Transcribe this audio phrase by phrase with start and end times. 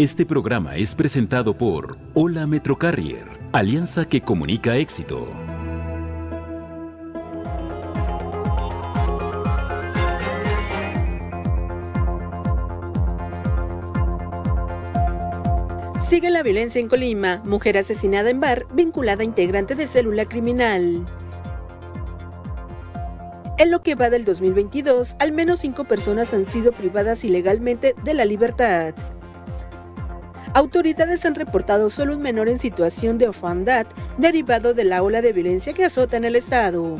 [0.00, 5.26] Este programa es presentado por Hola Metrocarrier, alianza que comunica éxito.
[16.00, 17.42] Sigue la violencia en Colima.
[17.44, 21.04] Mujer asesinada en bar vinculada a integrante de célula criminal.
[23.58, 28.14] En lo que va del 2022, al menos cinco personas han sido privadas ilegalmente de
[28.14, 28.94] la libertad.
[30.52, 33.86] Autoridades han reportado solo un menor en situación de orfandad
[34.18, 36.96] derivado de la ola de violencia que azota en el estado.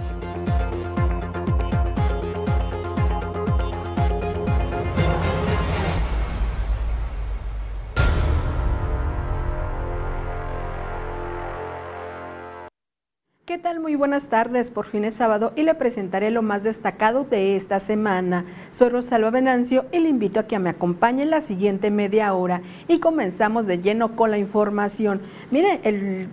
[13.51, 13.81] ¿Qué tal?
[13.81, 14.71] Muy buenas tardes.
[14.71, 18.45] Por fin es sábado y le presentaré lo más destacado de esta semana.
[18.71, 22.63] Soy Rosalba Venancio y le invito a que me acompañe en la siguiente media hora
[22.87, 25.21] y comenzamos de lleno con la información.
[25.51, 26.29] Mire, el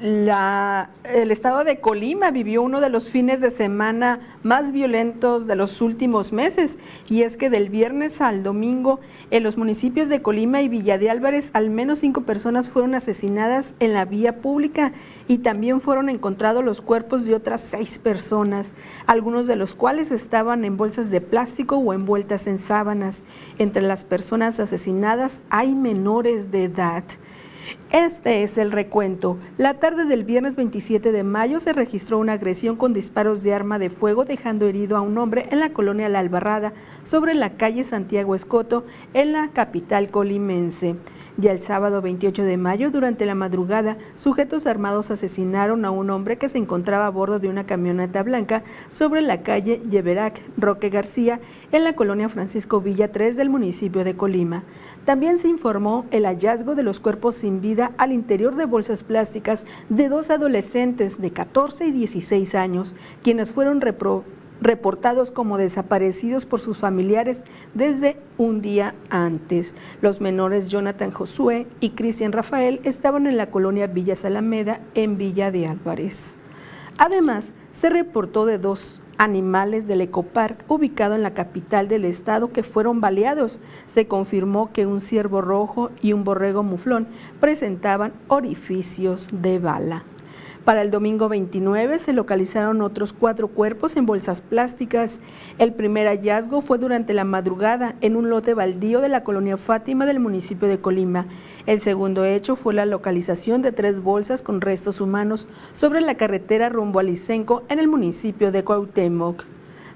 [0.00, 5.56] la, el estado de Colima vivió uno de los fines de semana más violentos de
[5.56, 10.62] los últimos meses y es que del viernes al domingo en los municipios de Colima
[10.62, 14.92] y Villa de Álvarez al menos cinco personas fueron asesinadas en la vía pública
[15.26, 18.74] y también fueron encontrados los cuerpos de otras seis personas,
[19.06, 23.22] algunos de los cuales estaban en bolsas de plástico o envueltas en sábanas.
[23.58, 27.04] Entre las personas asesinadas hay menores de edad.
[27.90, 29.38] Este es el recuento.
[29.56, 33.78] La tarde del viernes 27 de mayo se registró una agresión con disparos de arma
[33.78, 37.84] de fuego dejando herido a un hombre en la colonia La Albarrada sobre la calle
[37.84, 40.96] Santiago Escoto en la capital colimense.
[41.40, 46.36] Ya el sábado 28 de mayo, durante la madrugada, sujetos armados asesinaron a un hombre
[46.36, 51.38] que se encontraba a bordo de una camioneta blanca sobre la calle Yeverac Roque García
[51.70, 54.64] en la colonia Francisco Villa 3 del municipio de Colima.
[55.08, 59.64] También se informó el hallazgo de los cuerpos sin vida al interior de bolsas plásticas
[59.88, 63.80] de dos adolescentes de 14 y 16 años, quienes fueron
[64.60, 69.74] reportados como desaparecidos por sus familiares desde un día antes.
[70.02, 75.50] Los menores Jonathan Josué y Cristian Rafael estaban en la colonia Villa Salameda en Villa
[75.50, 76.36] de Álvarez.
[76.98, 82.62] Además, se reportó de dos animales del ecopark ubicado en la capital del estado que
[82.62, 83.60] fueron baleados.
[83.86, 87.08] Se confirmó que un ciervo rojo y un borrego muflón
[87.40, 90.04] presentaban orificios de bala.
[90.68, 95.18] Para el domingo 29 se localizaron otros cuatro cuerpos en bolsas plásticas.
[95.56, 100.04] El primer hallazgo fue durante la madrugada en un lote baldío de la colonia Fátima
[100.04, 101.24] del municipio de Colima.
[101.64, 106.68] El segundo hecho fue la localización de tres bolsas con restos humanos sobre la carretera
[106.68, 109.44] rumbo a Licenco en el municipio de Cuauhtémoc.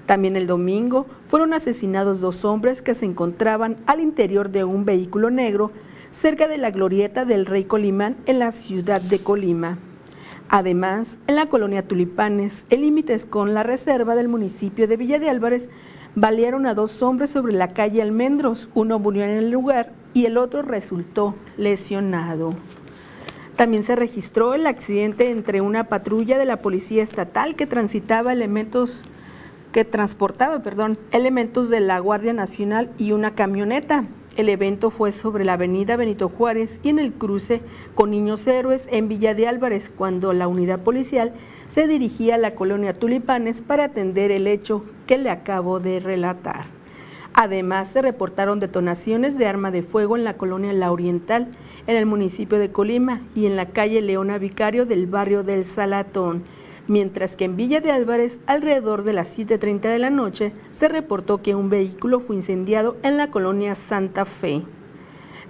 [0.07, 5.29] También el domingo fueron asesinados dos hombres que se encontraban al interior de un vehículo
[5.29, 5.69] negro
[6.09, 9.77] cerca de la glorieta del Rey Colimán en la ciudad de Colima.
[10.49, 15.29] Además, en la colonia Tulipanes, el límites con la reserva del municipio de Villa de
[15.29, 15.69] Álvarez,
[16.15, 18.69] balearon a dos hombres sobre la calle Almendros.
[18.75, 22.55] Uno murió en el lugar y el otro resultó lesionado.
[23.55, 28.97] También se registró el accidente entre una patrulla de la Policía Estatal que transitaba elementos
[29.71, 34.05] que transportaba, perdón, elementos de la Guardia Nacional y una camioneta.
[34.35, 37.61] El evento fue sobre la avenida Benito Juárez y en el cruce
[37.93, 41.33] con Niños Héroes en Villa de Álvarez, cuando la unidad policial
[41.67, 46.65] se dirigía a la colonia Tulipanes para atender el hecho que le acabo de relatar.
[47.35, 51.49] Además, se reportaron detonaciones de arma de fuego en la colonia La Oriental,
[51.85, 56.43] en el municipio de Colima y en la calle Leona Vicario del barrio del Salatón
[56.87, 61.41] mientras que en Villa de Álvarez, alrededor de las 7.30 de la noche, se reportó
[61.41, 64.63] que un vehículo fue incendiado en la colonia Santa Fe.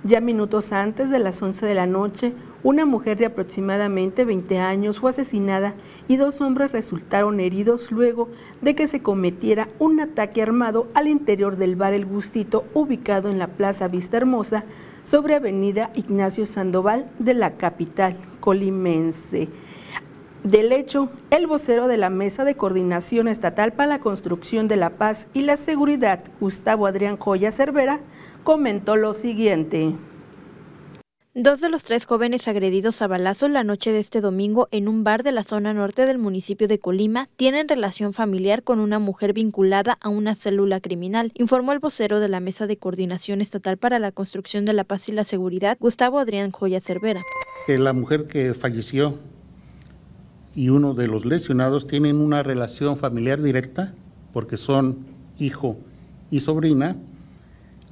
[0.06, 5.00] Ya minutos antes de las 11 de la noche, una mujer de aproximadamente 20 años
[5.00, 5.76] fue asesinada
[6.10, 8.30] y dos hombres resultaron heridos luego
[8.62, 13.40] de que se cometiera un ataque armado al interior del bar El Gustito ubicado en
[13.40, 14.66] la Plaza Vista Hermosa
[15.06, 19.48] sobre Avenida Ignacio Sandoval de la capital colimense.
[20.44, 24.98] Del hecho, el vocero de la Mesa de Coordinación Estatal para la Construcción de la
[24.98, 28.02] Paz y la Seguridad, Gustavo Adrián Joya Cervera,
[28.44, 29.96] comentó lo siguiente.
[31.34, 35.06] Dos de los tres jóvenes agredidos a balazos la noche de este domingo en un
[35.06, 39.32] bar de la zona norte del municipio de Colima tienen relación familiar con una mujer
[39.32, 43.98] vinculada a una célula criminal, informó el vocero de la Mesa de Coordinación Estatal para
[43.98, 47.24] la Construcción de la Paz y la Seguridad, Gustavo Adrián Joya Cervera.
[47.70, 49.18] La mujer que falleció
[50.56, 53.94] y uno de los lesionados tienen una relación familiar directa,
[54.34, 55.00] porque son
[55.38, 55.78] hijo
[56.30, 56.96] y sobrina,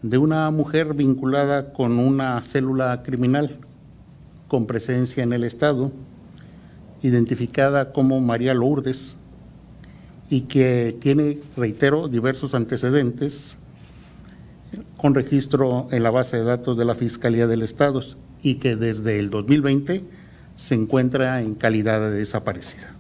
[0.02, 3.58] de una mujer vinculada con una célula criminal
[4.48, 5.92] con presencia en el Estado,
[7.02, 9.16] identificada como María Lourdes,
[10.30, 13.58] y que tiene, reitero, diversos antecedentes
[14.98, 18.00] con registro en la base de datos de la Fiscalía del Estado
[18.42, 20.06] y que desde el 2020
[20.62, 22.94] se encuentra en calidad de desaparecida.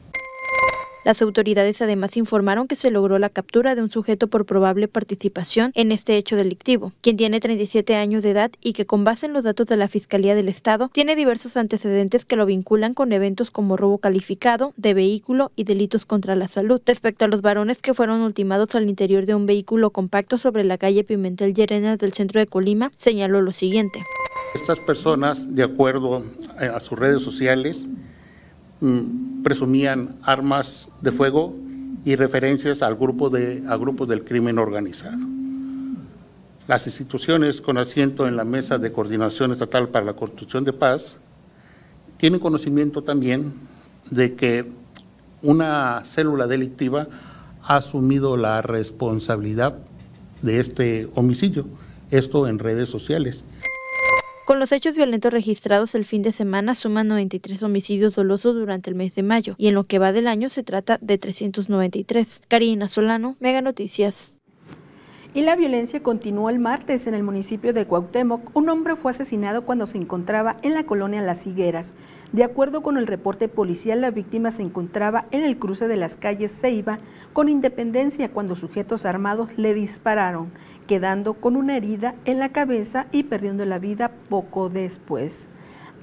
[1.03, 5.71] Las autoridades además informaron que se logró la captura de un sujeto por probable participación
[5.73, 9.33] en este hecho delictivo, quien tiene 37 años de edad y que con base en
[9.33, 13.49] los datos de la Fiscalía del Estado tiene diversos antecedentes que lo vinculan con eventos
[13.49, 16.79] como robo calificado de vehículo y delitos contra la salud.
[16.85, 20.77] Respecto a los varones que fueron ultimados al interior de un vehículo compacto sobre la
[20.77, 24.03] calle Pimentel Llerenas del centro de Colima, señaló lo siguiente.
[24.53, 26.23] Estas personas, de acuerdo
[26.57, 27.87] a sus redes sociales,
[29.43, 31.55] presumían armas de fuego
[32.03, 35.19] y referencias al grupo de, a grupos del crimen organizado.
[36.67, 41.17] Las instituciones con asiento en la Mesa de Coordinación Estatal para la Construcción de Paz
[42.17, 43.53] tienen conocimiento también
[44.09, 44.71] de que
[45.41, 47.07] una célula delictiva
[47.63, 49.77] ha asumido la responsabilidad
[50.41, 51.65] de este homicidio,
[52.09, 53.43] esto en redes sociales.
[54.51, 58.97] Con los hechos violentos registrados el fin de semana suman 93 homicidios dolosos durante el
[58.97, 62.41] mes de mayo y en lo que va del año se trata de 393.
[62.49, 64.33] Karina Solano, Mega Noticias.
[65.33, 68.53] Y la violencia continuó el martes en el municipio de Cuauhtémoc.
[68.53, 71.93] Un hombre fue asesinado cuando se encontraba en la colonia Las Higueras.
[72.33, 76.17] De acuerdo con el reporte policial, la víctima se encontraba en el cruce de las
[76.17, 76.99] calles Ceiba
[77.31, 80.51] con Independencia cuando sujetos armados le dispararon,
[80.85, 85.47] quedando con una herida en la cabeza y perdiendo la vida poco después.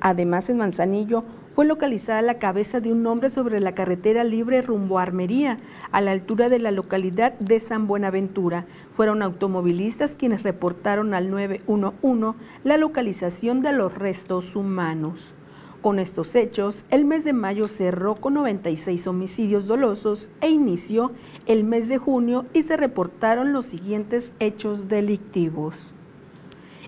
[0.01, 4.99] Además, en Manzanillo fue localizada la cabeza de un hombre sobre la carretera libre rumbo
[4.99, 5.57] a Armería,
[5.91, 8.67] a la altura de la localidad de San Buenaventura.
[8.93, 15.35] Fueron automovilistas quienes reportaron al 911 la localización de los restos humanos.
[15.83, 21.13] Con estos hechos, el mes de mayo cerró con 96 homicidios dolosos e inició
[21.47, 25.95] el mes de junio y se reportaron los siguientes hechos delictivos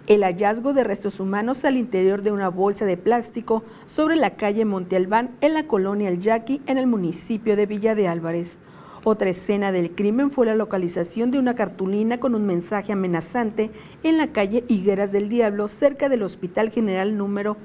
[0.07, 4.65] el hallazgo de restos humanos al interior de una bolsa de plástico sobre la calle
[4.65, 8.59] Monte Albán en la colonia El Yaqui en el municipio de Villa de Álvarez.
[9.03, 13.71] Otra escena del crimen fue la localización de una cartulina con un mensaje amenazante
[14.03, 17.57] en la calle Higueras del Diablo, cerca del Hospital General número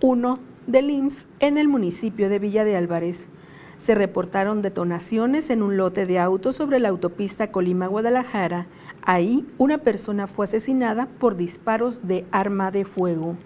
[0.00, 3.28] 1 del IMSS en el municipio de Villa de Álvarez.
[3.76, 8.66] Se reportaron detonaciones en un lote de autos sobre la autopista Colima-Guadalajara.
[9.02, 13.36] Ahí una persona fue asesinada por disparos de arma de fuego.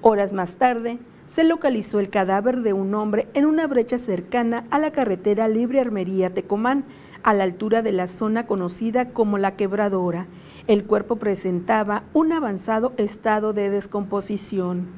[0.00, 4.78] Horas más tarde, se localizó el cadáver de un hombre en una brecha cercana a
[4.78, 6.84] la carretera Libre Armería Tecomán,
[7.22, 10.26] a la altura de la zona conocida como La Quebradora.
[10.66, 14.88] El cuerpo presentaba un avanzado estado de descomposición.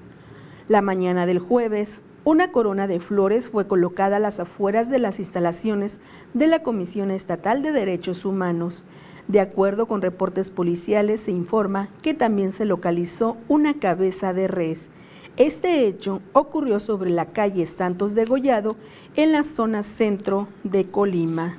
[0.69, 5.19] La mañana del jueves, una corona de flores fue colocada a las afueras de las
[5.19, 6.01] instalaciones
[6.33, 8.85] de la Comisión Estatal de Derechos Humanos.
[9.29, 14.91] De acuerdo con reportes policiales, se informa que también se localizó una cabeza de res.
[15.37, 18.77] Este hecho ocurrió sobre la calle Santos de Gollado,
[19.17, 21.57] en la zona centro de Colima.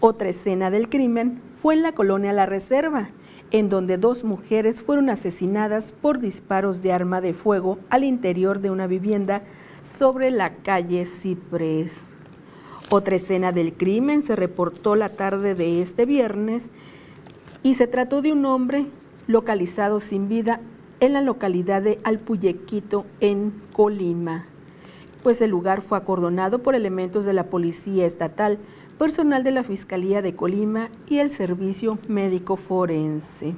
[0.00, 3.10] Otra escena del crimen fue en la colonia La Reserva,
[3.50, 8.70] en donde dos mujeres fueron asesinadas por disparos de arma de fuego al interior de
[8.70, 9.42] una vivienda
[9.82, 12.13] sobre la calle Ciprés.
[12.90, 16.70] Otra escena del crimen se reportó la tarde de este viernes
[17.62, 18.86] y se trató de un hombre
[19.26, 20.60] localizado sin vida
[21.00, 24.46] en la localidad de Alpuyequito, en Colima.
[25.22, 28.58] Pues el lugar fue acordonado por elementos de la Policía Estatal,
[28.98, 33.54] personal de la Fiscalía de Colima y el Servicio Médico Forense.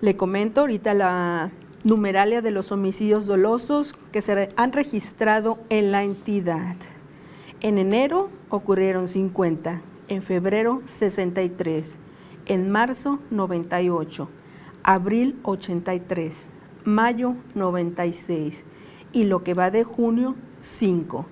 [0.00, 1.52] Le comento ahorita la
[1.84, 6.76] numeralia de los homicidios dolosos que se han registrado en la entidad.
[7.64, 11.96] En enero ocurrieron 50, en febrero 63,
[12.44, 14.28] en marzo 98,
[14.82, 16.48] abril 83,
[16.84, 18.64] mayo 96
[19.14, 21.24] y lo que va de junio 5.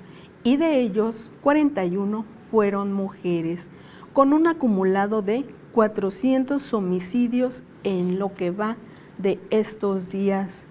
[0.42, 3.68] Y de ellos 41 fueron mujeres,
[4.14, 8.78] con un acumulado de 400 homicidios en lo que va
[9.18, 10.64] de estos días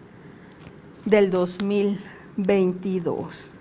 [1.05, 3.51] del 2022.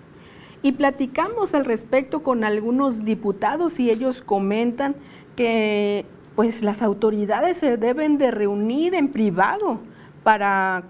[0.63, 4.95] Y platicamos al respecto con algunos diputados y ellos comentan
[5.35, 9.79] que pues las autoridades se deben de reunir en privado
[10.23, 10.83] para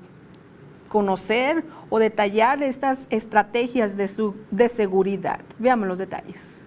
[0.88, 5.40] conocer o detallar estas estrategias de, su, de seguridad.
[5.58, 6.61] Veamos los detalles.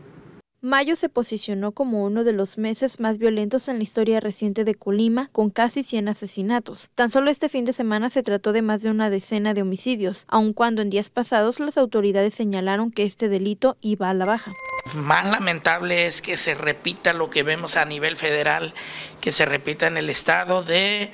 [0.64, 4.74] Mayo se posicionó como uno de los meses más violentos en la historia reciente de
[4.74, 6.88] Colima, con casi 100 asesinatos.
[6.94, 10.24] Tan solo este fin de semana se trató de más de una decena de homicidios,
[10.26, 14.54] aun cuando en días pasados las autoridades señalaron que este delito iba a la baja.
[14.94, 18.72] Más lamentable es que se repita lo que vemos a nivel federal,
[19.20, 21.10] que se repita en el estado de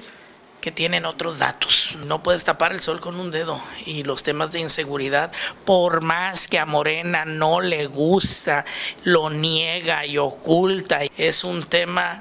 [0.60, 1.96] que tienen otros datos.
[2.06, 5.32] No puedes tapar el sol con un dedo y los temas de inseguridad,
[5.64, 8.64] por más que a Morena no le gusta,
[9.04, 12.20] lo niega y oculta, es un tema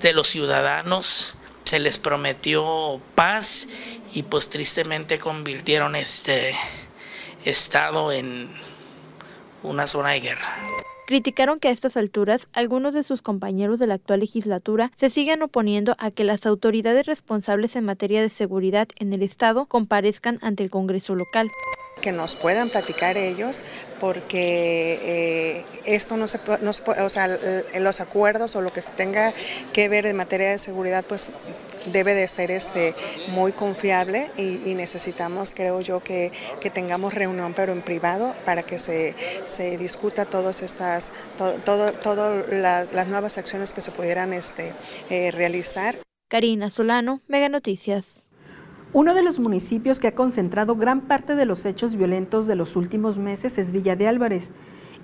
[0.00, 1.34] de los ciudadanos,
[1.64, 3.68] se les prometió paz
[4.12, 6.54] y pues tristemente convirtieron este
[7.44, 8.50] estado en
[9.62, 10.83] una zona de guerra.
[11.06, 15.42] Criticaron que a estas alturas algunos de sus compañeros de la actual legislatura se sigan
[15.42, 20.62] oponiendo a que las autoridades responsables en materia de seguridad en el Estado comparezcan ante
[20.62, 21.50] el Congreso local.
[22.00, 23.62] Que nos puedan platicar ellos,
[24.00, 27.28] porque eh, esto no se, no se o sea,
[27.78, 29.32] los acuerdos o lo que se tenga
[29.72, 31.30] que ver en materia de seguridad, pues
[31.86, 32.94] debe de ser este
[33.28, 38.78] muy confiable y, necesitamos, creo yo, que, que, tengamos reunión pero en privado para que
[38.78, 39.14] se,
[39.46, 44.72] se discuta todas estas, todo, todo, las nuevas acciones que se pudieran este,
[45.10, 45.96] eh, realizar.
[46.28, 48.28] Karina Solano, Mega Noticias.
[48.92, 52.76] Uno de los municipios que ha concentrado gran parte de los hechos violentos de los
[52.76, 54.52] últimos meses es Villa de Álvarez,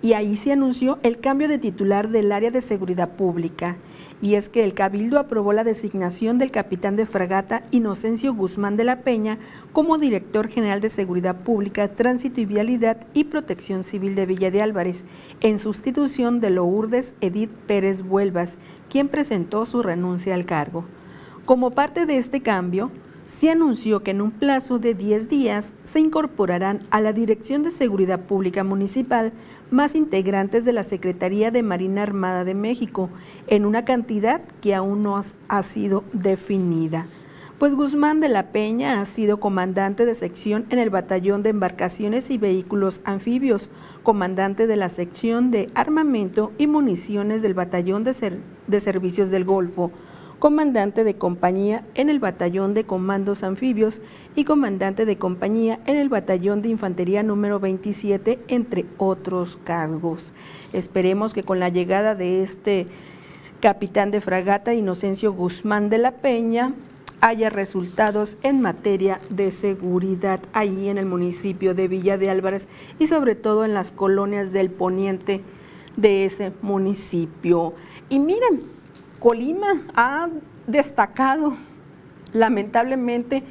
[0.03, 3.77] y ahí se anunció el cambio de titular del área de seguridad pública.
[4.23, 8.85] Y es que el Cabildo aprobó la designación del capitán de fragata Inocencio Guzmán de
[8.85, 9.39] la Peña
[9.73, 14.63] como director general de Seguridad Pública, Tránsito y Vialidad y Protección Civil de Villa de
[14.63, 15.05] Álvarez,
[15.41, 20.85] en sustitución de Lourdes Edith Pérez Vuelvas, quien presentó su renuncia al cargo.
[21.45, 22.91] Como parte de este cambio,
[23.31, 27.71] se anunció que en un plazo de 10 días se incorporarán a la Dirección de
[27.71, 29.33] Seguridad Pública Municipal
[29.71, 33.11] más integrantes de la Secretaría de Marina Armada de México,
[33.47, 37.07] en una cantidad que aún no ha sido definida.
[37.61, 42.31] Pues Guzmán de la Peña ha sido comandante de sección en el Batallón de Embarcaciones
[42.31, 43.69] y Vehículos Anfibios,
[44.03, 49.91] comandante de la sección de Armamento y Municiones del Batallón de, Servicios del Golfo,
[50.41, 54.01] comandante de compañía en el Batallón de Comandos Anfibios
[54.35, 60.33] y comandante de compañía en el Batallón de Infantería número 27, entre otros cargos.
[60.73, 62.87] Esperemos que con la llegada de este
[63.61, 66.73] capitán de fragata Inocencio Guzmán de la Peña
[67.21, 72.67] haya resultados en materia de seguridad ahí en el municipio de Villa de Álvarez
[72.99, 75.43] y sobre todo en las colonias del poniente
[75.99, 77.75] de ese municipio.
[78.09, 78.80] Y miren,
[79.21, 80.31] Colima ha
[80.67, 81.55] destacado
[82.33, 83.43] lamentablemente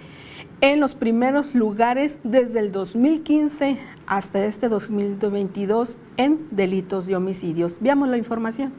[0.62, 7.78] en los primeros lugares desde el 2015 hasta este 2022 en delitos y homicidios.
[7.82, 8.74] Veamos la información.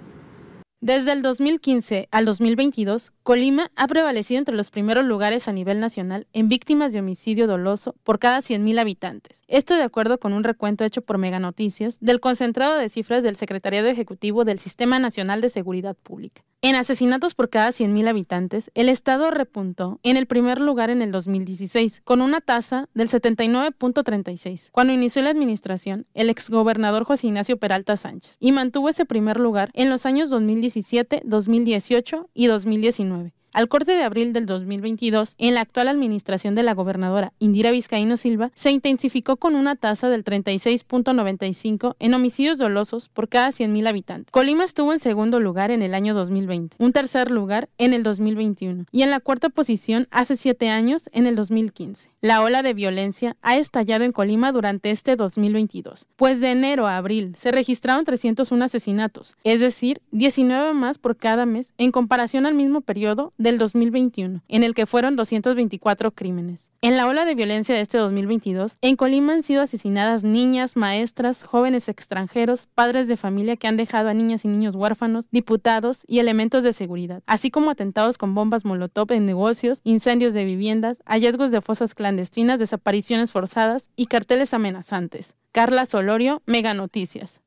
[0.83, 6.27] Desde el 2015 al 2022, Colima ha prevalecido entre los primeros lugares a nivel nacional
[6.33, 9.43] en víctimas de homicidio doloso por cada 100.000 habitantes.
[9.47, 13.37] Esto de acuerdo con un recuento hecho por Mega Noticias del concentrado de cifras del
[13.37, 16.43] Secretariado Ejecutivo del Sistema Nacional de Seguridad Pública.
[16.63, 21.11] En asesinatos por cada 100.000 habitantes, el Estado repuntó en el primer lugar en el
[21.11, 24.69] 2016, con una tasa del 79.36.
[24.71, 29.71] Cuando inició la administración, el exgobernador José Ignacio Peralta Sánchez, y mantuvo ese primer lugar
[29.73, 33.33] en los años 2017, 2018 y 2019.
[33.53, 38.17] Al corte de abril del 2022, en la actual administración de la gobernadora Indira Vizcaíno
[38.17, 44.31] Silva, se intensificó con una tasa del 36.95 en homicidios dolosos por cada 100.000 habitantes.
[44.31, 48.85] Colima estuvo en segundo lugar en el año 2020, un tercer lugar en el 2021
[48.93, 52.09] y en la cuarta posición hace siete años en el 2015.
[52.21, 56.99] La ola de violencia ha estallado en Colima durante este 2022, pues de enero a
[56.99, 62.55] abril se registraron 301 asesinatos, es decir, 19 más por cada mes en comparación al
[62.55, 66.71] mismo periodo del 2021, en el que fueron 224 crímenes.
[66.83, 71.43] En la ola de violencia de este 2022, en Colima han sido asesinadas niñas, maestras,
[71.43, 76.19] jóvenes extranjeros, padres de familia que han dejado a niñas y niños huérfanos, diputados y
[76.19, 81.51] elementos de seguridad, así como atentados con bombas molotov en negocios, incendios de viviendas, hallazgos
[81.51, 85.35] de fosas clandestinas, desapariciones forzadas y carteles amenazantes.
[85.53, 87.41] Carla Solorio, Mega Noticias.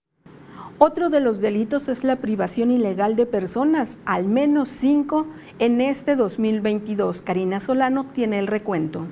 [0.85, 6.17] Otro de los delitos es la privación ilegal de personas, al menos cinco en este
[6.17, 7.21] 2022.
[7.21, 9.07] Karina Solano tiene el recuento.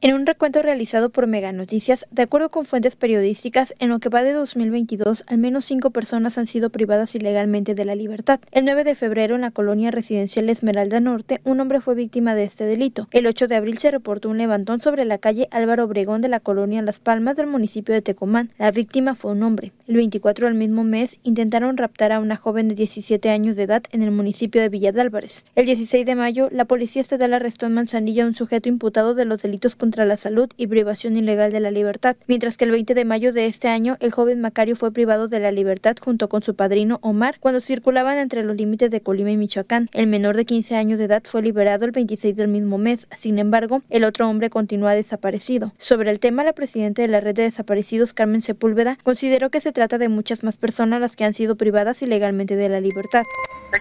[0.00, 4.08] En un recuento realizado por Mega Noticias, de acuerdo con fuentes periodísticas, en lo que
[4.08, 8.38] va de 2022, al menos cinco personas han sido privadas ilegalmente de la libertad.
[8.52, 12.44] El 9 de febrero, en la colonia residencial Esmeralda Norte, un hombre fue víctima de
[12.44, 13.08] este delito.
[13.10, 16.38] El 8 de abril se reportó un levantón sobre la calle Álvaro Obregón de la
[16.38, 18.52] colonia Las Palmas del municipio de Tecomán.
[18.56, 19.72] La víctima fue un hombre.
[19.88, 23.82] El 24 del mismo mes, intentaron raptar a una joven de 17 años de edad
[23.90, 25.44] en el municipio de Villa de Álvarez.
[25.56, 29.24] El 16 de mayo, la policía estatal arrestó en Manzanillo a un sujeto imputado de
[29.24, 32.94] los delitos contra la salud y privación ilegal de la libertad, mientras que el 20
[32.94, 36.42] de mayo de este año el joven Macario fue privado de la libertad junto con
[36.42, 39.88] su padrino Omar cuando circulaban entre los límites de Colima y Michoacán.
[39.92, 43.38] El menor de 15 años de edad fue liberado el 26 del mismo mes, sin
[43.38, 45.72] embargo, el otro hombre continúa desaparecido.
[45.78, 49.72] Sobre el tema, la presidenta de la red de desaparecidos, Carmen Sepúlveda, consideró que se
[49.72, 53.24] trata de muchas más personas las que han sido privadas ilegalmente de la libertad.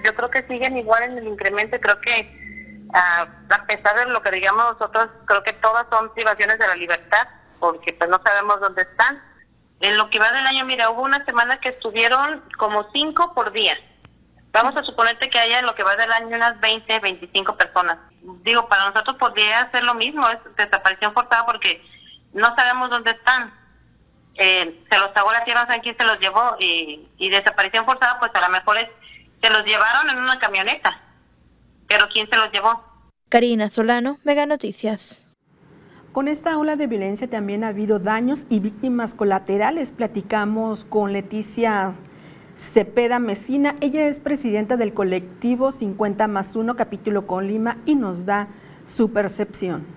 [0.04, 2.48] Yo creo que siguen igual en el incremento, creo que
[2.94, 7.28] a pesar de lo que digamos nosotros, creo que todas son privaciones de la libertad,
[7.60, 9.22] porque pues no sabemos dónde están.
[9.80, 13.52] En lo que va del año, mira, hubo una semana que estuvieron como cinco por
[13.52, 13.78] día.
[14.52, 18.00] Vamos a suponerte que haya en lo que va del año unas 20, 25 personas.
[18.44, 21.84] Digo, para nosotros podría ser lo mismo, es desaparición forzada porque
[22.34, 23.54] no sabemos dónde están.
[24.36, 27.86] Eh, se los tragó la tierra, no saben quién se los llevó y, y desaparición
[27.86, 28.90] forzada, pues a lo mejor es,
[29.42, 31.02] se los llevaron en una camioneta
[31.88, 32.84] pero ¿quién se los llevó?
[33.30, 35.26] Karina Solano, Mega Noticias.
[36.12, 39.92] Con esta ola de violencia también ha habido daños y víctimas colaterales.
[39.92, 41.94] Platicamos con Leticia
[42.56, 43.76] Cepeda Mesina.
[43.82, 48.48] Ella es presidenta del colectivo 50 más 1 capítulo con Lima y nos da
[48.86, 49.97] su percepción.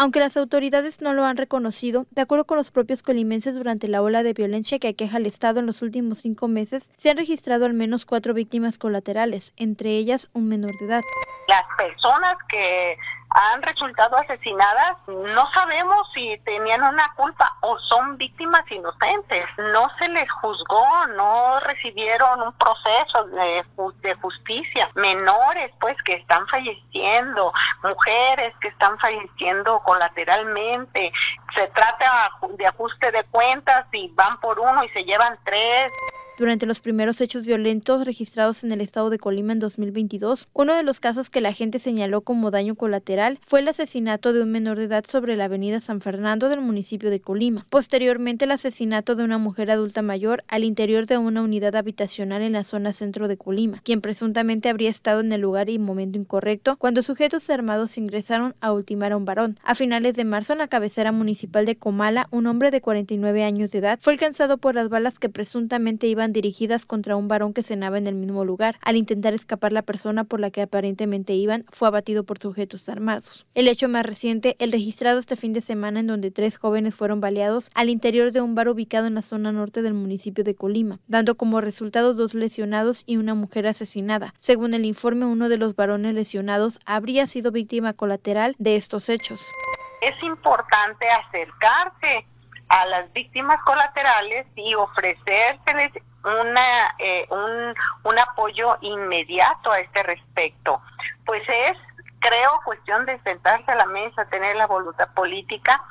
[0.00, 4.00] Aunque las autoridades no lo han reconocido, de acuerdo con los propios colimenses durante la
[4.00, 7.66] ola de violencia que aqueja al Estado en los últimos cinco meses, se han registrado
[7.66, 11.02] al menos cuatro víctimas colaterales, entre ellas un menor de edad.
[11.48, 12.96] Las personas que
[13.30, 19.46] han resultado asesinadas, no sabemos si tenían una culpa o son víctimas inocentes.
[19.72, 20.84] No se les juzgó,
[21.16, 23.64] no recibieron un proceso de,
[24.00, 24.90] de justicia.
[24.94, 27.52] Menores, pues, que están falleciendo,
[27.84, 31.12] mujeres que están falleciendo colateralmente.
[31.54, 35.92] Se trata de ajuste de cuentas y van por uno y se llevan tres.
[36.40, 40.82] Durante los primeros hechos violentos registrados en el estado de Colima en 2022, uno de
[40.82, 44.78] los casos que la gente señaló como daño colateral fue el asesinato de un menor
[44.78, 47.66] de edad sobre la avenida San Fernando del municipio de Colima.
[47.68, 52.52] Posteriormente, el asesinato de una mujer adulta mayor al interior de una unidad habitacional en
[52.52, 56.78] la zona centro de Colima, quien presuntamente habría estado en el lugar y momento incorrecto
[56.78, 59.58] cuando sujetos armados ingresaron a ultimar a un varón.
[59.62, 63.72] A finales de marzo, en la cabecera municipal de Comala, un hombre de 49 años
[63.72, 67.62] de edad fue alcanzado por las balas que presuntamente iban dirigidas contra un varón que
[67.62, 68.76] cenaba en el mismo lugar.
[68.82, 73.46] Al intentar escapar la persona por la que aparentemente iban, fue abatido por sujetos armados.
[73.54, 77.20] El hecho más reciente, el registrado este fin de semana en donde tres jóvenes fueron
[77.20, 81.00] baleados al interior de un bar ubicado en la zona norte del municipio de Colima,
[81.06, 84.34] dando como resultado dos lesionados y una mujer asesinada.
[84.38, 89.40] Según el informe, uno de los varones lesionados habría sido víctima colateral de estos hechos.
[90.00, 92.26] Es importante acercarse
[92.70, 95.92] a las víctimas colaterales y ofrecérseles
[96.24, 100.80] una, eh, un, un apoyo inmediato a este respecto.
[101.26, 101.76] Pues es,
[102.20, 105.82] creo, cuestión de sentarse a la mesa, tener la voluntad política.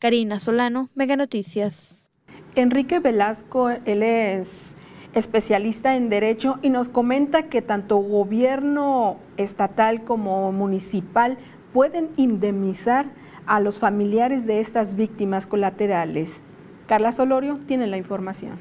[0.00, 2.10] Karina Solano, Mega Noticias.
[2.56, 4.76] Enrique Velasco, él es
[5.12, 11.38] especialista en derecho y nos comenta que tanto gobierno estatal como municipal
[11.72, 13.06] pueden indemnizar
[13.46, 16.42] a los familiares de estas víctimas colaterales.
[16.86, 18.58] Carla Solorio tiene la información.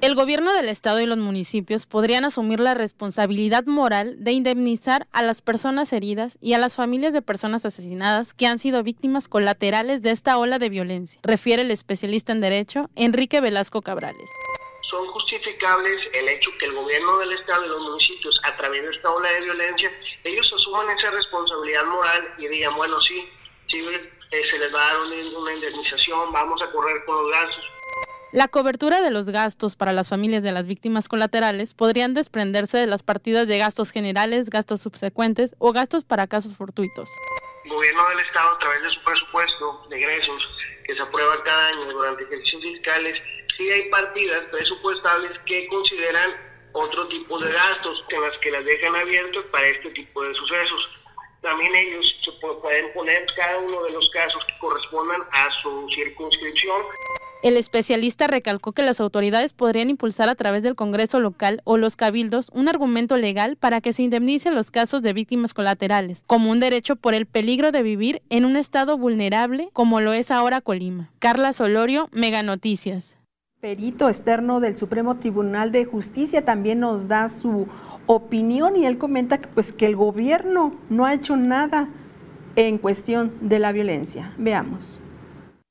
[0.00, 5.22] El gobierno del estado y los municipios podrían asumir la responsabilidad moral de indemnizar a
[5.22, 10.02] las personas heridas y a las familias de personas asesinadas que han sido víctimas colaterales
[10.02, 14.30] de esta ola de violencia, refiere el especialista en derecho Enrique Velasco Cabrales
[14.94, 18.90] son justificables el hecho que el gobierno del Estado y los municipios, a través de
[18.90, 19.90] esta ola de violencia,
[20.22, 23.28] ellos asuman esa responsabilidad moral y digan, bueno, sí,
[23.78, 27.64] eh, se les va a dar una indemnización, vamos a correr con los gastos.
[28.32, 32.88] La cobertura de los gastos para las familias de las víctimas colaterales podrían desprenderse de
[32.88, 37.08] las partidas de gastos generales, gastos subsecuentes o gastos para casos fortuitos.
[37.64, 40.42] El gobierno del Estado, a través de su presupuesto de egresos
[40.84, 43.22] que se aprueba cada año durante ejercicios fiscales,
[43.56, 46.32] sí hay partidas presupuestables que consideran
[46.72, 50.88] otro tipo de gastos, en las que las dejan abiertas para este tipo de sucesos.
[51.44, 56.80] También ellos se pueden poner cada uno de los casos que correspondan a su circunscripción
[57.42, 61.96] El especialista recalcó que las autoridades podrían impulsar a través del Congreso local o los
[61.96, 66.60] cabildos un argumento legal para que se indemnicen los casos de víctimas colaterales, como un
[66.60, 71.10] derecho por el peligro de vivir en un estado vulnerable como lo es ahora Colima.
[71.18, 73.18] Carla Solorio, Mega Noticias.
[73.60, 77.66] Perito externo del Supremo Tribunal de Justicia también nos da su
[78.06, 81.88] opinión y él comenta que, pues, que el gobierno no ha hecho nada
[82.56, 84.32] en cuestión de la violencia.
[84.38, 85.00] Veamos.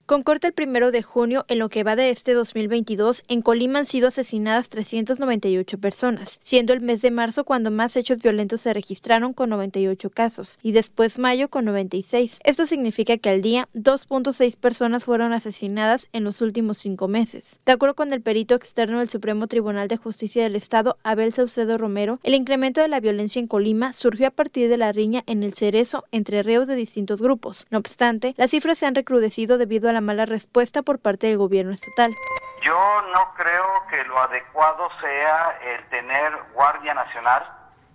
[0.06, 3.80] Con corte el primero de junio, en lo que va de este 2022, en Colima
[3.80, 8.74] han sido asesinadas 398 personas, siendo el mes de marzo cuando más hechos violentos se
[8.74, 12.42] registraron con 98 casos, y después mayo con 96.
[12.44, 17.62] Esto significa que al día 2.6 personas fueron asesinadas en los últimos cinco meses.
[17.66, 21.78] De acuerdo con el perito externo del Supremo Tribunal de Justicia del Estado, Abel Saucedo
[21.78, 25.44] Romero, el incremento de la violencia en Colima surgió a partir de la riña en
[25.44, 27.68] el cerezo entre reos de distintos grupos.
[27.72, 31.38] No obstante, las cifras se han recrudecido debido a la mala respuesta por parte del
[31.38, 32.14] gobierno estatal.
[32.62, 37.44] Yo no creo que lo adecuado sea el tener Guardia Nacional,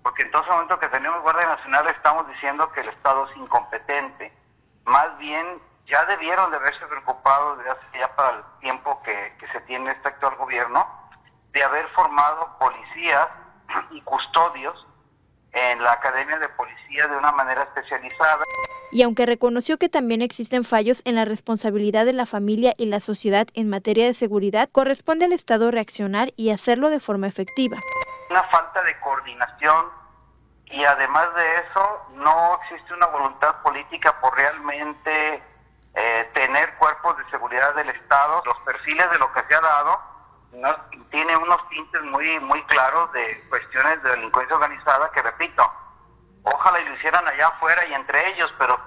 [0.03, 4.33] porque en todo momento que tenemos Guardia Nacional estamos diciendo que el Estado es incompetente.
[4.85, 9.61] Más bien, ya debieron de haberse preocupado desde hace ya para el tiempo que se
[9.63, 10.87] tiene este actual gobierno,
[11.53, 13.29] de haber formado policías
[13.91, 14.88] y custodios
[15.53, 18.45] en la Academia de Policía de una manera especializada.
[18.91, 23.01] Y aunque reconoció que también existen fallos en la responsabilidad de la familia y la
[23.01, 27.79] sociedad en materia de seguridad, corresponde al Estado reaccionar y hacerlo de forma efectiva.
[28.31, 29.87] Una falta de coordinación
[30.67, 35.43] y además de eso no existe una voluntad política por realmente
[35.95, 38.43] eh, tener cuerpos de seguridad del Estado.
[38.45, 40.08] Los perfiles de lo que se ha dado
[40.53, 40.75] no,
[41.11, 45.63] tiene unos tintes muy, muy claros de cuestiones de delincuencia organizada que, repito,
[46.43, 48.79] ojalá y lo hicieran allá afuera y entre ellos, pero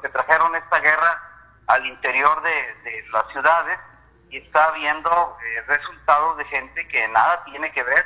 [0.00, 1.22] se, trajeron esta guerra
[1.66, 3.78] al interior de, las ciudades
[4.30, 8.04] y está habiendo eh, resultados de gente que nada tiene que ver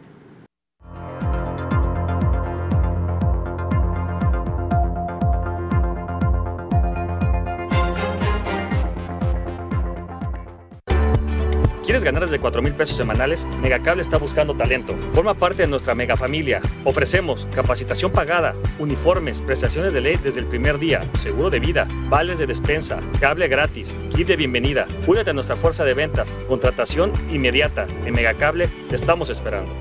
[11.95, 13.47] ¿Quieres ganar desde 4 mil pesos semanales?
[13.63, 14.97] Megacable está buscando talento.
[15.15, 16.61] Forma parte de nuestra mega familia.
[16.83, 22.41] Ofrecemos capacitación pagada, uniformes, prestaciones de ley desde el primer día, seguro de vida, vales
[22.41, 24.89] de despensa, cable gratis, kit de bienvenida.
[25.07, 27.87] Únete a nuestra fuerza de ventas, contratación inmediata.
[28.05, 29.73] En Megacable te estamos esperando.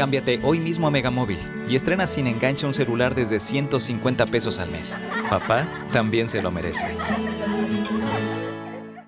[0.00, 4.70] Cámbiate hoy mismo a Megamóvil y estrena sin enganche un celular desde 150 pesos al
[4.70, 4.96] mes.
[5.28, 6.96] Papá también se lo merece.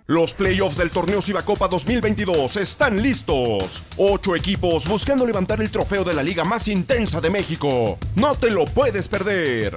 [0.05, 3.83] Los playoffs del torneo Copa 2022 están listos.
[3.96, 7.96] Ocho equipos buscando levantar el trofeo de la liga más intensa de México.
[8.14, 9.74] No te lo puedes perder.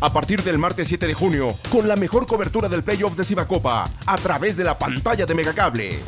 [0.00, 3.86] A partir del martes 7 de junio, con la mejor cobertura del playoff de Copa,
[4.04, 6.00] a través de la pantalla de Megacable.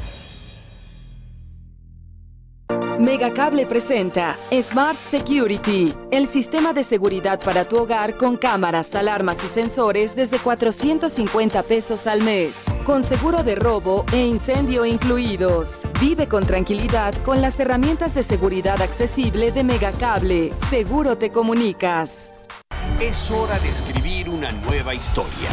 [2.98, 9.48] Megacable presenta Smart Security, el sistema de seguridad para tu hogar con cámaras, alarmas y
[9.48, 15.82] sensores desde 450 pesos al mes, con seguro de robo e incendio incluidos.
[16.00, 20.52] Vive con tranquilidad con las herramientas de seguridad accesible de Megacable.
[20.70, 22.32] Seguro te comunicas.
[22.98, 25.50] Es hora de escribir una nueva historia,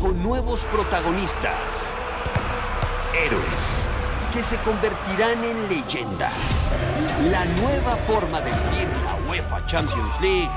[0.00, 1.58] con nuevos protagonistas,
[3.22, 3.97] héroes
[4.32, 6.30] que se convertirán en leyenda.
[7.30, 10.50] La nueva forma de vivir la UEFA Champions League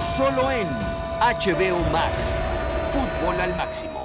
[0.00, 0.68] solo en
[1.20, 2.40] HBO Max.
[2.92, 4.01] Fútbol al máximo.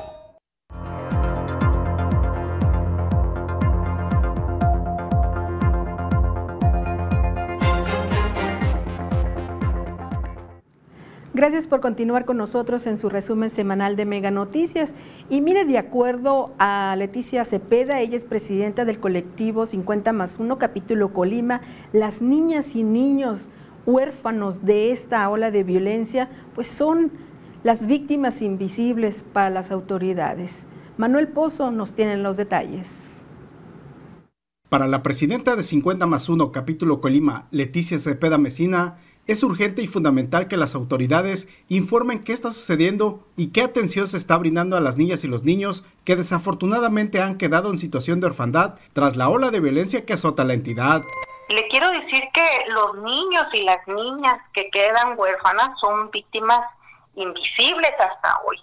[11.38, 14.96] Gracias por continuar con nosotros en su resumen semanal de Mega Noticias.
[15.30, 20.58] Y mire, de acuerdo a Leticia Cepeda, ella es presidenta del colectivo 50 más 1,
[20.58, 21.62] capítulo Colima,
[21.94, 23.52] las niñas y niños
[23.86, 27.12] huérfanos de esta ola de violencia, pues son
[27.62, 30.66] las víctimas invisibles para las autoridades.
[30.98, 33.22] Manuel Pozo nos tiene los detalles.
[34.70, 39.88] Para la presidenta de 50 más 1 capítulo Colima, Leticia Cepeda Mesina, es urgente y
[39.88, 44.82] fundamental que las autoridades informen qué está sucediendo y qué atención se está brindando a
[44.82, 49.30] las niñas y los niños que desafortunadamente han quedado en situación de orfandad tras la
[49.30, 51.02] ola de violencia que azota la entidad.
[51.50, 56.62] Le quiero decir que los niños y las niñas que quedan huérfanas son víctimas
[57.16, 58.58] invisibles hasta hoy.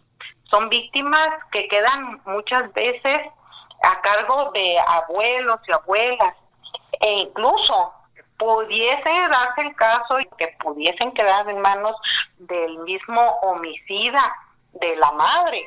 [0.50, 3.18] Son víctimas que quedan muchas veces
[3.82, 6.34] a cargo de abuelos y abuelas
[7.00, 7.92] e incluso
[8.38, 11.96] pudiese darse el caso y que pudiesen quedar en manos
[12.38, 14.34] del mismo homicida
[14.80, 15.62] de la madre.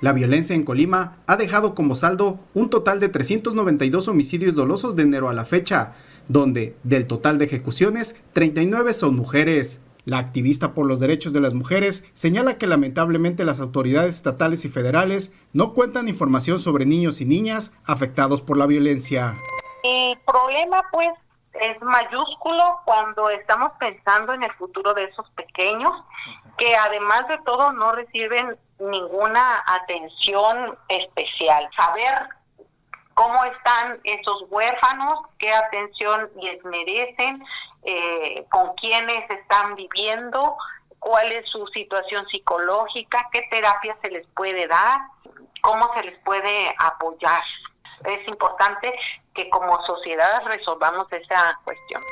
[0.00, 5.04] La violencia en Colima ha dejado como saldo un total de 392 homicidios dolosos de
[5.04, 5.92] enero a la fecha,
[6.26, 9.80] donde del total de ejecuciones, 39 son mujeres.
[10.04, 14.68] La activista por los derechos de las mujeres señala que lamentablemente las autoridades estatales y
[14.68, 19.36] federales no cuentan información sobre niños y niñas afectados por la violencia.
[19.84, 21.10] El problema pues
[21.54, 25.92] es mayúsculo cuando estamos pensando en el futuro de esos pequeños
[26.56, 31.68] que además de todo no reciben ninguna atención especial.
[31.76, 32.28] Saber
[33.14, 37.44] cómo están esos huérfanos, qué atención les merecen,
[37.84, 40.56] eh, con quiénes están viviendo,
[40.98, 45.00] cuál es su situación psicológica, qué terapia se les puede dar,
[45.62, 47.42] cómo se les puede apoyar.
[48.04, 48.92] Es importante
[49.34, 52.02] que como sociedad resolvamos esa cuestión.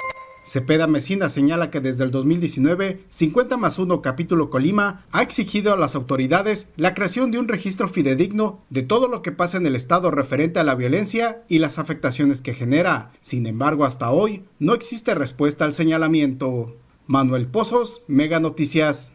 [0.43, 5.77] Cepeda Mesina señala que desde el 2019, 50 más 1 capítulo Colima ha exigido a
[5.77, 9.77] las autoridades la creación de un registro fidedigno de todo lo que pasa en el
[9.77, 13.13] estado referente a la violencia y las afectaciones que genera.
[13.21, 16.75] Sin embargo, hasta hoy no existe respuesta al señalamiento.
[17.07, 19.13] Manuel Pozos, Mega Noticias.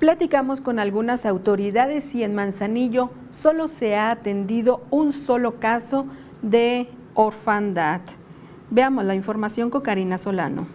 [0.00, 6.06] Platicamos con algunas autoridades y en Manzanillo solo se ha atendido un solo caso
[6.42, 8.00] de orfandad.
[8.70, 10.66] Veamos la información con Karina Solano.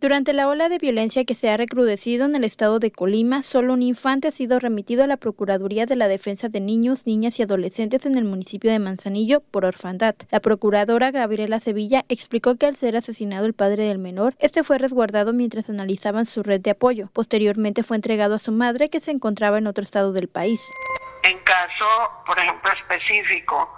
[0.00, 3.72] Durante la ola de violencia que se ha recrudecido en el estado de Colima, solo
[3.72, 7.42] un infante ha sido remitido a la Procuraduría de la Defensa de Niños, Niñas y
[7.42, 10.14] Adolescentes en el municipio de Manzanillo por orfandad.
[10.30, 14.78] La procuradora Gabriela Sevilla explicó que al ser asesinado el padre del menor, este fue
[14.78, 17.10] resguardado mientras analizaban su red de apoyo.
[17.12, 20.60] Posteriormente fue entregado a su madre que se encontraba en otro estado del país.
[21.24, 21.84] En caso,
[22.24, 23.68] por ejemplo, específico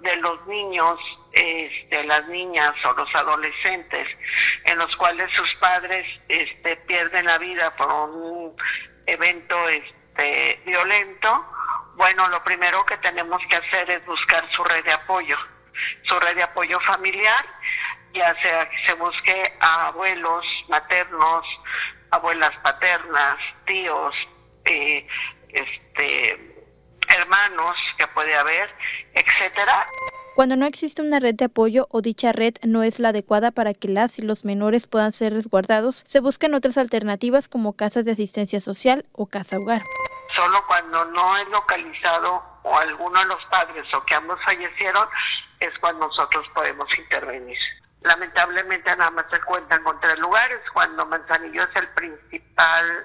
[0.00, 0.98] de los niños,
[1.32, 4.08] este, las niñas o los adolescentes,
[4.64, 8.56] en los cuales sus padres este, pierden la vida por un
[9.06, 11.46] evento este, violento,
[11.96, 15.36] bueno, lo primero que tenemos que hacer es buscar su red de apoyo,
[16.04, 17.44] su red de apoyo familiar,
[18.14, 21.44] ya sea que se busque a abuelos maternos,
[22.10, 23.36] abuelas paternas,
[23.66, 24.14] tíos,
[24.64, 25.06] eh,
[25.48, 26.49] este,
[27.16, 28.70] hermanos que puede haber,
[29.14, 29.86] etcétera.
[30.34, 33.74] Cuando no existe una red de apoyo o dicha red no es la adecuada para
[33.74, 38.12] que las y los menores puedan ser resguardados, se buscan otras alternativas como casas de
[38.12, 39.82] asistencia social o casa hogar.
[40.34, 45.08] Solo cuando no es localizado o alguno de los padres o que ambos fallecieron
[45.58, 47.58] es cuando nosotros podemos intervenir.
[48.02, 53.04] Lamentablemente nada más se cuentan con tres lugares, cuando Manzanillo es el principal,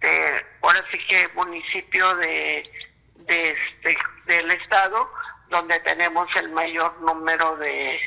[0.00, 2.64] este, ahora sí que municipio de,
[3.26, 5.08] de este, del estado,
[5.50, 7.98] donde tenemos el mayor número de,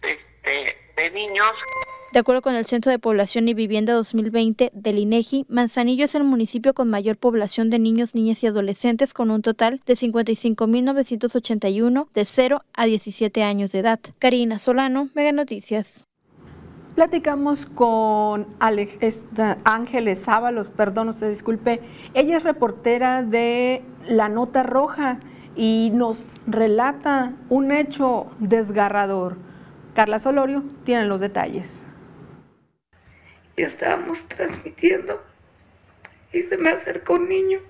[0.00, 0.18] de,
[0.96, 1.52] de, niños.
[2.12, 6.24] De acuerdo con el Centro de Población y Vivienda 2020 del INEGI, Manzanillo es el
[6.24, 12.24] municipio con mayor población de niños, niñas y adolescentes con un total de 55.981 de
[12.24, 14.00] 0 a 17 años de edad.
[14.18, 16.06] Karina Solano, Mega Noticias.
[16.94, 21.80] Platicamos con Ángeles Ábalos, perdón, usted disculpe.
[22.12, 25.18] Ella es reportera de La Nota Roja
[25.56, 29.38] y nos relata un hecho desgarrador.
[29.94, 31.80] Carla Solorio tiene los detalles.
[33.56, 35.22] Y estábamos transmitiendo
[36.30, 37.60] y se me acerca un niño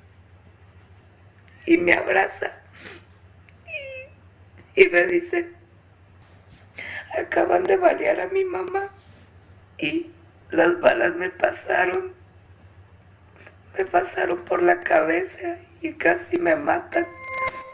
[1.65, 2.51] y me abraza
[4.75, 5.53] y, y me dice,
[7.17, 8.91] acaban de balear a mi mamá
[9.83, 10.07] y
[10.51, 12.13] las balas me pasaron,
[13.77, 17.05] me pasaron por la cabeza y casi me matan.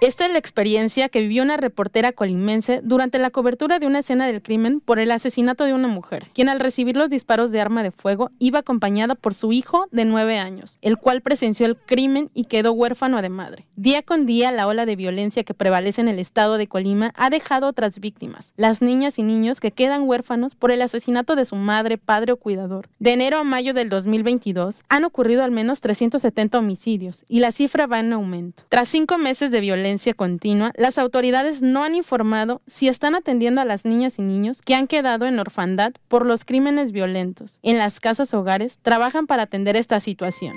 [0.00, 4.28] Esta es la experiencia que vivió una reportera colimense durante la cobertura de una escena
[4.28, 7.82] del crimen por el asesinato de una mujer, quien al recibir los disparos de arma
[7.82, 12.30] de fuego iba acompañada por su hijo de nueve años, el cual presenció el crimen
[12.32, 13.66] y quedó huérfano de madre.
[13.74, 17.28] Día con día, la ola de violencia que prevalece en el estado de Colima ha
[17.28, 21.56] dejado otras víctimas, las niñas y niños que quedan huérfanos por el asesinato de su
[21.56, 22.88] madre, padre o cuidador.
[23.00, 27.88] De enero a mayo del 2022 han ocurrido al menos 370 homicidios y la cifra
[27.88, 28.62] va en aumento.
[28.68, 33.64] Tras cinco meses de violencia, continua, las autoridades no han informado si están atendiendo a
[33.64, 37.58] las niñas y niños que han quedado en orfandad por los crímenes violentos.
[37.62, 40.54] En las casas hogares trabajan para atender esta situación.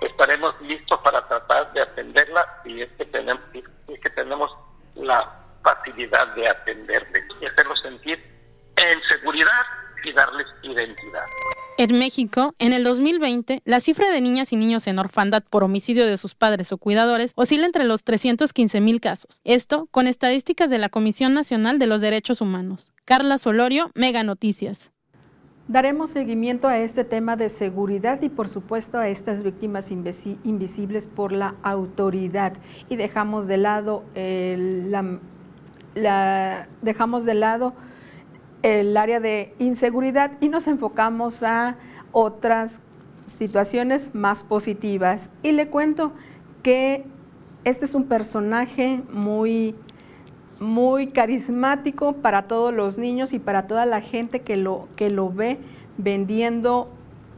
[0.00, 4.50] Estaremos listos para tratar de atenderla y es que tenemos, es que tenemos
[4.96, 8.22] la facilidad de atenderles y hacerlos sentir
[8.76, 9.62] en seguridad
[10.04, 11.24] y darles identidad.
[11.76, 16.06] En México, en el 2020, la cifra de niñas y niños en orfandad por homicidio
[16.06, 19.40] de sus padres o cuidadores oscila entre los 315 mil casos.
[19.44, 22.92] Esto con estadísticas de la Comisión Nacional de los Derechos Humanos.
[23.04, 24.92] Carla Solorio, Mega Noticias.
[25.66, 31.32] Daremos seguimiento a este tema de seguridad y por supuesto a estas víctimas invisibles por
[31.32, 32.52] la autoridad
[32.90, 35.18] y dejamos de lado la,
[35.94, 37.72] la, dejamos de lado
[38.64, 41.76] el área de inseguridad y nos enfocamos a
[42.12, 42.80] otras
[43.26, 45.30] situaciones más positivas.
[45.42, 46.12] Y le cuento
[46.62, 47.04] que
[47.64, 49.74] este es un personaje muy,
[50.60, 55.30] muy carismático para todos los niños y para toda la gente que lo, que lo
[55.30, 55.58] ve
[55.98, 56.88] vendiendo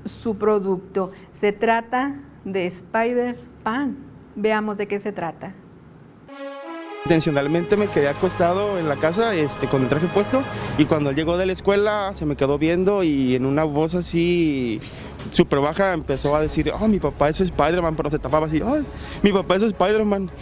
[0.04, 1.10] su producto.
[1.32, 3.96] Se trata de Spider-Pan.
[4.36, 5.54] Veamos de qué se trata.
[7.06, 10.42] Intencionalmente me quedé acostado en la casa este, con el traje puesto
[10.76, 14.80] y cuando llegó de la escuela se me quedó viendo y en una voz así
[15.30, 18.78] súper baja empezó a decir, oh, mi papá es Spider-Man, pero se tapaba así, oh,
[19.22, 20.32] mi papá es Spider-Man.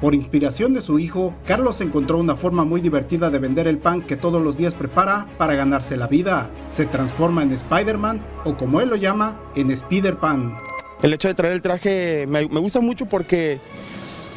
[0.00, 4.00] Por inspiración de su hijo, Carlos encontró una forma muy divertida de vender el pan
[4.00, 6.50] que todos los días prepara para ganarse la vida.
[6.68, 10.54] Se transforma en Spider-Man o como él lo llama, en Spider-Pan.
[11.02, 13.60] El hecho de traer el traje me, me gusta mucho porque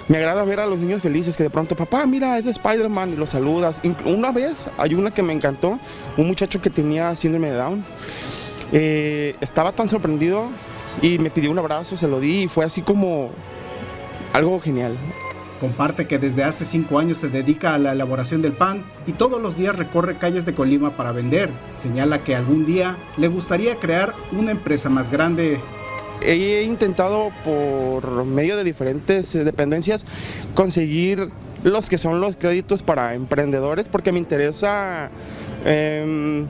[0.08, 3.16] me agrada ver a los niños felices que de pronto, papá, mira, es Spider-Man, y
[3.16, 3.82] los saludas.
[4.06, 5.80] Una vez hay una que me encantó,
[6.16, 7.86] un muchacho que tenía síndrome de Down.
[8.72, 10.50] Eh, estaba tan sorprendido
[11.02, 13.32] y me pidió un abrazo, se lo di y fue así como
[14.34, 14.98] algo genial.
[15.60, 19.42] Comparte que desde hace cinco años se dedica a la elaboración del pan y todos
[19.42, 21.50] los días recorre calles de Colima para vender.
[21.76, 25.60] Señala que algún día le gustaría crear una empresa más grande
[26.22, 30.06] he intentado por medio de diferentes eh, dependencias
[30.56, 31.32] conseguir
[31.64, 35.10] los que son los créditos para emprendedores porque me interesa
[35.66, 36.46] em,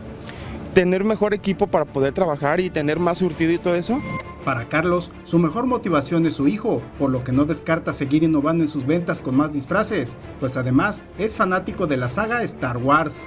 [0.74, 4.02] tener mejor equipo para poder trabajar y tener más surtido y todo eso.
[4.46, 8.64] Para Carlos, su mejor motivación es su hijo, por lo que no descarta seguir innovando
[8.64, 13.26] en sus ventas con más disfraces, pues además es fanático de la saga Star Wars.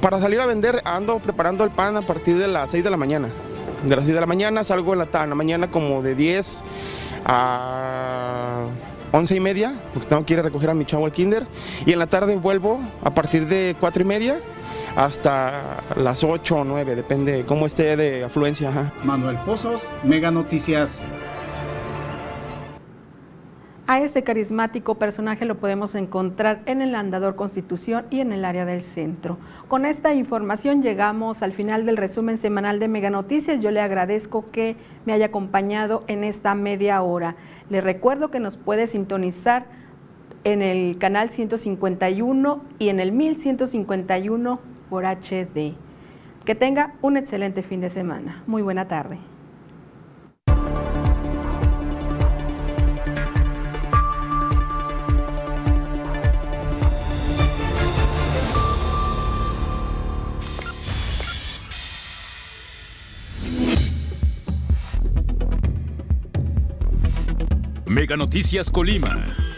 [0.00, 2.96] Para salir a vender ando preparando el pan a partir de las 6 de la
[2.96, 3.28] mañana
[3.84, 6.62] de las 6 de la mañana, salgo en la, en la mañana como de 10
[7.26, 8.66] a
[9.12, 11.46] 11 y media, porque tengo que ir a recoger a mi chavo al kinder,
[11.86, 14.40] y en la tarde vuelvo a partir de 4 y media
[14.96, 18.92] hasta las 8 o 9, depende cómo esté de afluencia.
[19.04, 21.00] Manuel Pozos, Mega Noticias.
[23.90, 28.64] A este carismático personaje lo podemos encontrar en el Andador Constitución y en el área
[28.64, 29.36] del centro.
[29.66, 33.60] Con esta información llegamos al final del resumen semanal de Mega Noticias.
[33.60, 34.76] Yo le agradezco que
[35.06, 37.34] me haya acompañado en esta media hora.
[37.68, 39.66] Le recuerdo que nos puede sintonizar
[40.44, 45.74] en el canal 151 y en el 1151 por HD.
[46.44, 48.44] Que tenga un excelente fin de semana.
[48.46, 49.18] Muy buena tarde.
[68.16, 69.49] Noticias Colima.